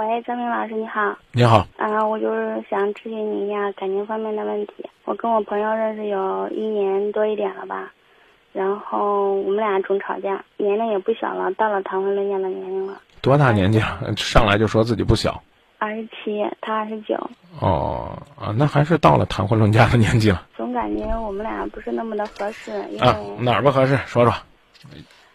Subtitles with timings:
[0.00, 1.14] 喂，张明老师你好。
[1.32, 1.66] 你好。
[1.76, 4.88] 啊，我就是想咨询你一下感情方面的问题。
[5.04, 7.92] 我跟我朋友认识有一年多一点了吧，
[8.50, 12.98] 然后我们俩总吵架，年龄也不小了，到了谈婚论嫁的年龄了。
[13.20, 14.00] 多大年纪了？
[14.16, 15.38] 上来就说自己不小。
[15.76, 17.14] 二十七，他二十九。
[17.60, 20.46] 哦啊，那还是到了谈婚论嫁的年纪了。
[20.56, 23.98] 总感觉我们俩不是那么的合适，因为哪儿不合适？
[24.06, 24.32] 说说。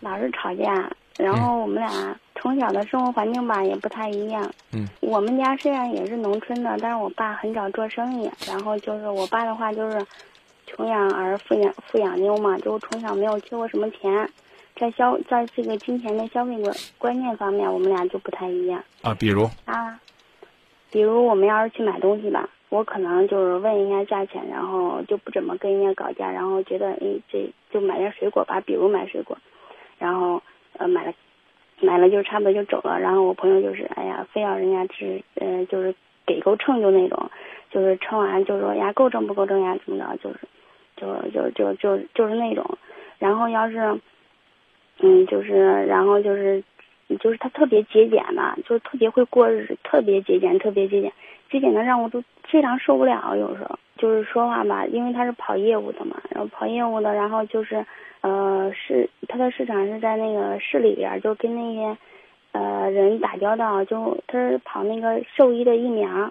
[0.00, 4.50] 老是吵架，然后我们俩从小的生活环境吧也不太一样。
[4.72, 4.86] 嗯。
[5.00, 10.04] 我们家虽然也是农村的，但是我爸很早做生意，然后就是我爸的话就是
[10.66, 14.28] 穷养儿富养富养妞嘛，就从小没有缺过什么钱，
[14.74, 18.82] 在消在这个金钱的消费观观念方面，我们俩就不太一样。
[19.02, 19.48] 啊，比如。
[19.64, 19.98] 啊。
[20.88, 26.98] 比如我们要是去买东西吧，我可能就是问一下价钱，然后就不怎么跟人家搞价，然后觉得哎
[27.30, 29.36] 这就买点水果吧，比如买水果，
[29.98, 30.40] 然后
[30.78, 31.12] 呃买了
[31.80, 35.94] 买了就差不多就走了，然后我朋友就是哎呀非要人家是呃就是
[36.26, 37.30] 给够秤就那种，
[37.70, 40.38] 就是称完就说呀够称不够称呀怎么着就是
[40.96, 42.64] 就就就就就是那种，
[43.18, 44.00] 然后要是
[45.00, 46.62] 嗯就是然后就是。
[47.20, 51.12] 就是他特别节俭嘛，就是特别会过日子，特别节俭，特别节俭，
[51.50, 53.36] 节俭的让我都非常受不了。
[53.36, 57.84] 有时候就是说话吧，因为他是跑业务的嘛，然后跑业务的，然后就是
[58.20, 61.96] 呃市他的市场是在那个市里边，就跟那些
[62.52, 66.30] 呃人打交道，就他是跑那个兽医的疫苗，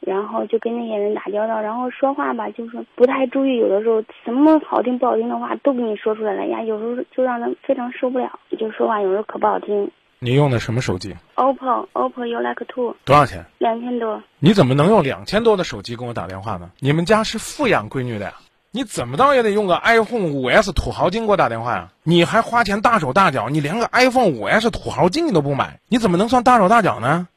[0.00, 9.90] 然后就跟那些人打交道，然后说话吧，就是不太注意，有的时候什么好听不好听的话都给你说出来了呀，有时候就让人非常受不了，就说话有时候可不好听。
[10.26, 12.96] 你用的什么手机？OPPO OPPO U Like Two。
[13.04, 13.46] 多少钱？
[13.58, 14.20] 两千多。
[14.40, 16.68] 你怎么能用两千多的手机跟我打电话呢？
[16.80, 18.34] 你们家是富养闺女的呀？
[18.72, 21.90] 你怎么着也得用个 iPhone 五 S 土豪金给我打电话呀？
[22.02, 27.28] 你还花钱大手大脚，你连个 iPhone 五 S 土豪金你都不买，你怎么能算大手大脚呢？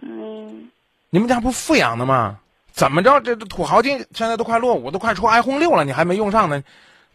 [0.00, 0.68] 嗯。
[1.10, 2.38] 你们家不富养的吗？
[2.70, 3.18] 怎么着？
[3.20, 6.62] 这土豪金现在都快落伍，都快出 iPhone 六了，你还没用上呢，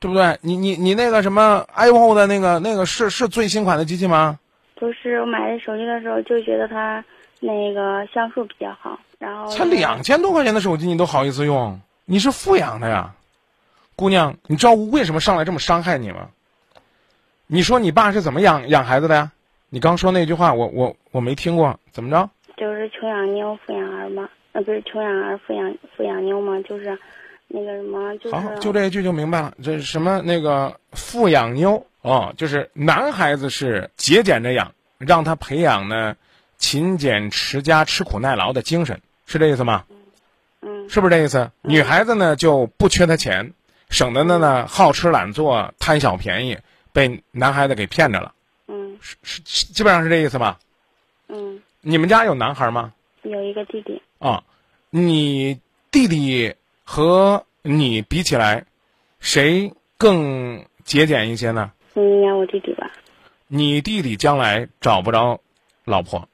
[0.01, 0.37] 对不对？
[0.41, 4.37] 你你你那个什么 iPhone 的那个那个是是最新款的机器吗？
[4.83, 7.01] 不是我买这手机的时候就觉得它
[7.39, 11.79] 那个像素比较好，然后才两千多块钱的手机你都好意思用？
[12.03, 13.15] 你是富养的呀，
[13.95, 16.27] 姑娘，你知道为什么上来这么伤害你吗？
[17.47, 19.31] 你说你爸是怎么养养孩子的呀？
[19.69, 22.29] 你刚说那句话我我我没听过，怎么着？
[22.57, 26.99] 就是穷养妞富养儿嘛，呃不是穷养儿富养富养妞嘛，就是
[27.55, 31.85] 那个什么就是好就这一句就明白了，这是什么那个富养妞。
[32.01, 36.15] 哦，就是男孩子是节俭着养，让他培养呢
[36.57, 39.85] 勤俭持家、吃苦耐劳的精神，是这意思吗？
[40.61, 41.51] 嗯，是不是这意思？
[41.61, 43.53] 女孩子呢就不缺他钱，
[43.89, 46.57] 省得呢呢好吃懒做、贪小便宜，
[46.91, 48.33] 被男孩子给骗着了。
[48.67, 50.59] 嗯，是是，基本上是这意思吧？
[51.29, 52.93] 嗯，你们家有男孩吗？
[53.21, 54.01] 有一个弟弟。
[54.19, 54.43] 啊，
[54.89, 55.61] 你
[55.91, 58.65] 弟弟和你比起来，
[59.19, 61.71] 谁更节俭一些呢？
[61.95, 62.91] 应该我弟弟吧？
[63.47, 65.39] 你弟弟将来找不着
[65.85, 66.27] 老婆，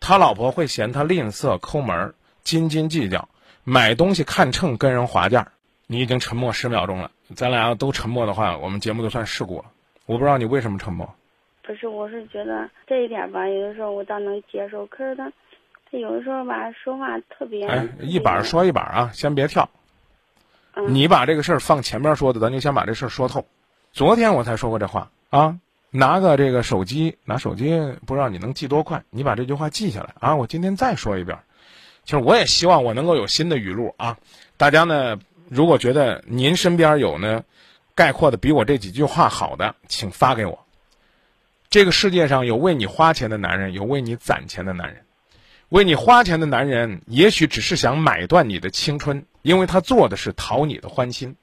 [0.00, 2.14] 他老婆会嫌他吝啬、抠门、
[2.44, 3.28] 斤斤计较，
[3.64, 5.52] 买东西看秤跟人划价。
[5.86, 9.64] 你已经沉默十秒钟了，咱俩都沉默的话，我们节目就算事故了。
[10.06, 11.14] 我不知道你为什么沉默。
[11.62, 14.86] 不是，我是觉得这一点吧，有的时候我倒能接受。
[14.86, 15.32] 可是他，他
[15.98, 17.66] 有的时候吧，说话特别……
[17.66, 19.68] 哎，一板说一板啊，先别跳。
[20.74, 20.94] 嗯。
[20.94, 23.46] 你把这个事儿放前面说的，咱就先把这事儿说透。
[23.92, 25.58] 昨天我才说过这话啊，
[25.90, 30.36] 拿个这个手机，拿手机不知道你能记多快，你把这句话记下来啊。
[30.36, 31.38] 我今天再说一遍，
[32.04, 34.16] 其实我也希望我能够有新的语录啊。
[34.56, 35.18] 大家呢，
[35.50, 37.44] 如果觉得您身边有呢，
[37.94, 40.64] 概括的比我这几句话好的，请发给我。
[41.68, 45.04] 这个世界上有为你花钱的男人，有为你攒钱的男人。
[45.72, 51.34] 为你花钱的男人，也许只是想买断你的青春，因为他做的是讨你的欢心。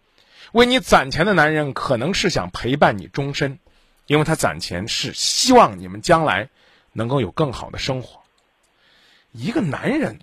[0.51, 3.57] 为你攒钱的男人，可能是想陪伴你终身，
[4.05, 6.49] 因为他攒钱是希望你们将来
[6.93, 8.19] 能够有更好的生活。
[9.31, 10.19] 一个男人，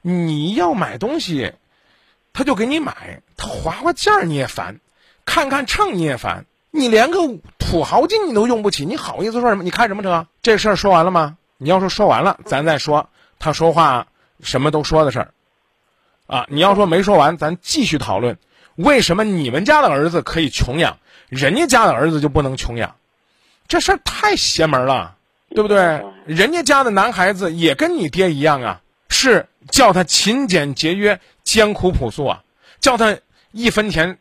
[0.00, 1.52] 你要买东西，
[2.32, 4.80] 他就给你买，他划划价你也烦，
[5.26, 7.18] 看看秤你也烦，你连个
[7.58, 9.62] 土豪金你都用不起，你好意思说什么？
[9.62, 10.26] 你看什么车？
[10.40, 11.36] 这事儿说完了吗？
[11.58, 13.10] 你要说说完了，咱再说
[13.42, 14.06] 他说话
[14.40, 15.34] 什么都说的事儿，
[16.28, 18.38] 啊，你要说没说完，咱继续讨论。
[18.76, 20.96] 为什么你们家的儿子可以穷养，
[21.28, 22.94] 人家家的儿子就不能穷养？
[23.66, 25.16] 这事儿太邪门了，
[25.50, 26.04] 对不对？
[26.24, 32.44] 人家家的男孩子也跟你爹一样啊，是叫他勤俭节约、艰苦朴素啊，
[32.78, 33.18] 叫他
[33.50, 34.18] 一分钱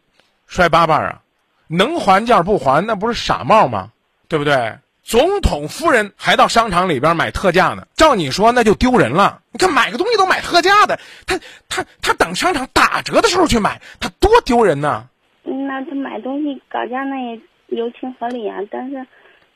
[0.47, 1.21] 摔八瓣啊，
[1.67, 3.91] 能还价不还，那不是傻帽吗？
[4.27, 4.79] 对不对？
[5.03, 9.41] 总统夫人还到商场里边买特价呢，照你说那就丢人了。
[9.51, 15.09] 你看买个东西都买特价的，他他他等商场打折的时候去买，他多丢人呢。
[15.43, 19.05] 那他买东西搞价那也有情合理啊，但是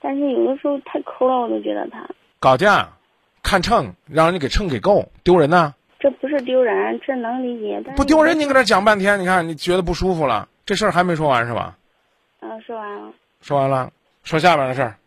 [0.01, 2.05] 但是有的时候太抠了，我都觉得他
[2.39, 2.89] 搞价，
[3.43, 5.73] 看秤，让人家给秤给够，丢人呢。
[5.99, 7.81] 这不是丢人，这能理解。
[7.95, 11.77] 不丢人，你搁这讲半天，你看你觉得不舒服了，这事儿还没说完是吧？
[12.41, 13.13] 嗯，说完了。
[13.41, 13.91] 说完了，
[14.23, 14.97] 说下边的事儿。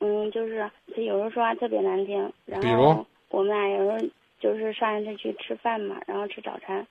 [0.00, 4.08] 嗯，就是他有时候说话特别难听，然后我们俩有时候
[4.40, 6.86] 就是上一次去吃饭嘛，然后吃早餐，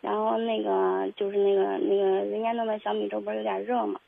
[0.00, 4.00] 然后那个就是那个那个人家弄的小米粥不是有点热嘛，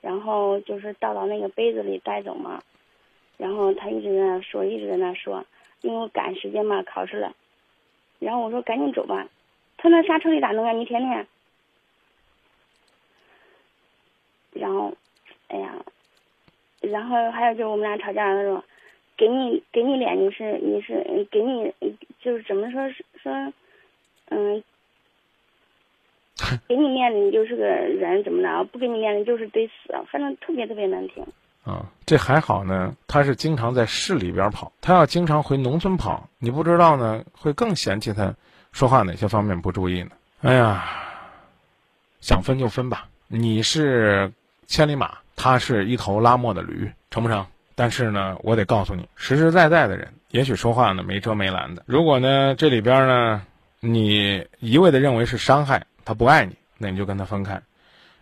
[0.00, 2.62] 然后就是倒到那个杯子里带走嘛，
[3.38, 5.44] 然后他一直在那说，一直在那说，
[5.80, 7.34] 因为我赶时间嘛，考试了，
[8.18, 9.26] 然后我说赶紧走吧，
[9.78, 10.72] 他那刹车里咋弄啊？
[10.72, 11.26] 你舔舔。
[14.52, 14.92] 然后，
[15.46, 15.72] 哎呀，
[16.80, 18.62] 然后还有就是我们俩吵架的时候，
[19.16, 21.72] 给你给你脸你是你是嗯给你
[22.22, 23.32] 就是怎么说是说，
[24.30, 24.62] 嗯，
[26.68, 28.64] 给你面子你就是个人怎么着？
[28.64, 31.24] 不给你面子就是得死，反正特别特别难听。
[31.64, 38.34] 啊，这还好呢，他是经常在市里边跑，他要经常回农村跑，你不知道呢，会更嫌弃他
[38.72, 40.10] 说话哪些方面不注意呢？
[40.40, 40.82] 哎呀，
[42.20, 44.32] 想分就分吧，你是
[44.66, 47.46] 千里马，他是一头拉磨的驴，成不成？
[47.74, 51.82] 但是呢，我得告诉你，实实在在的人，也许说话呢没遮没拦的。
[51.86, 53.42] 如果呢这里边呢，
[53.80, 57.62] 你一味的认为是伤害，他不爱你，那你就跟他分开。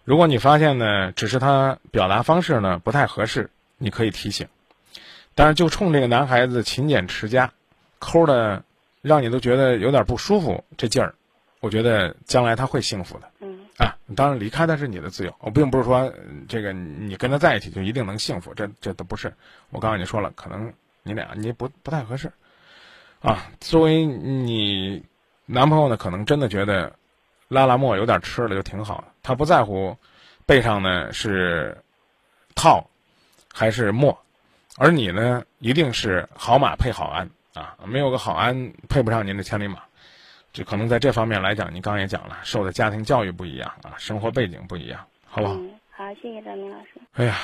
[0.04, 4.46] 如果你发现呢，只是他表达方式呢不太合适，你可以提醒。
[5.34, 7.50] 但是就冲这个男孩子勤俭持家，
[7.98, 8.62] 抠的
[9.02, 11.16] 让你都觉得有点不舒服，这劲儿，
[11.58, 13.47] 我觉得将来他会幸福的。
[14.16, 16.12] 当然离开他是你的自由，我并不是说
[16.48, 19.32] 这个你跟他在一起就一定能幸福，这这都不是。
[19.70, 20.72] 我刚才你说了，可能
[21.02, 22.32] 你俩你不不太合适，
[23.20, 25.02] 啊，作为你
[25.44, 26.90] 男朋友呢，可能真的觉得
[27.48, 29.96] 拉拉磨有点吃了就挺好的，他不在乎
[30.46, 31.76] 背上呢是
[32.54, 32.88] 套
[33.52, 34.18] 还是磨，
[34.76, 39.82] 而你呢一定是好马配好鞍啊，没有个好鞍配不上您的千里马。
[40.52, 45.54] 这可能在这方面来讲，你刚刚也讲了，受的家庭教育不一样啊，生活背景不一样，好不好？
[45.54, 47.00] 嗯，好，谢谢张明老师。
[47.12, 47.36] 哎呀，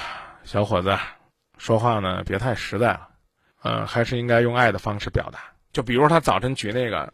[0.42, 0.96] 小伙子，
[1.58, 3.08] 说话呢别太实在了，
[3.62, 5.40] 呃，还是应该用爱的方式表达。
[5.72, 7.12] 就比如他早晨举那个，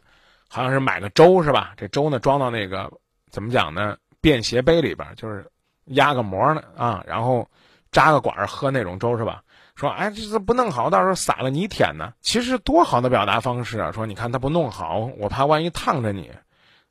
[0.49, 1.75] 好像是买个粥是吧？
[1.77, 2.91] 这粥呢装到那个
[3.31, 3.97] 怎么讲呢？
[4.21, 5.51] 便携杯里边，就是
[5.87, 7.49] 压个膜呢啊，然后
[7.91, 9.43] 扎个管儿喝那种粥是吧？
[9.81, 12.13] 说哎，这这不弄好，到时候撒了你舔呢。
[12.21, 13.93] 其实多好的表达方式啊！
[13.93, 16.31] 说你看他不弄好，我怕万一烫着你，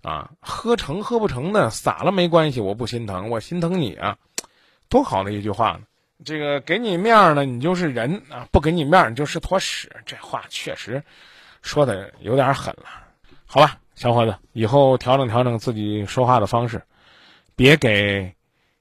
[0.02, 4.18] 啊，喝成喝不成的，撒了没关系，我不心疼，我心疼你啊，
[4.90, 5.82] 多好的一句话呢！
[6.26, 9.92] 这个给你面儿呢，你就是人啊；不给你面儿，你就是坨屎。
[10.04, 11.04] 这话确实
[11.62, 12.86] 说的有点狠了，
[13.46, 16.82] 好吧，小伙子，以后调整调整自己说话的方式，
[17.56, 18.34] 别给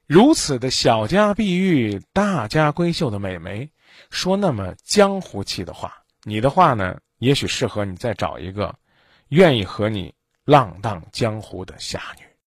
[0.07, 3.69] 如此的小家碧玉、大家闺秀的美眉
[4.11, 5.95] 说那么江湖气的话。
[6.25, 8.75] 你的话呢，也许适合你再找一个
[9.29, 10.13] 愿意和你
[10.45, 12.28] 浪荡江湖的侠女。